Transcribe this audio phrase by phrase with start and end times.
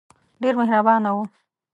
[0.41, 1.23] ډېر مهربانه وو.